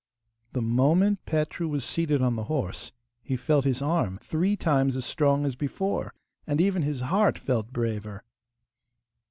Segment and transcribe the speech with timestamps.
[0.53, 5.05] The moment Petru was seated on the horse he felt his arm three times as
[5.05, 6.15] strong as before,
[6.47, 8.23] and even his heart felt braver.